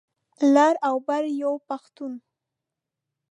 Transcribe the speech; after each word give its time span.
لر 0.53 0.75
او 0.87 0.95
بر 1.07 1.23
یو 1.41 1.53
پښتون. 1.67 2.13